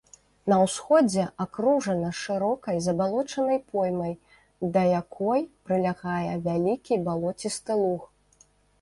[0.51, 4.13] На ўсходзе акружана шырокай забалочанай поймай,
[4.73, 8.15] да якой прылягае вялікі балоцісты луг.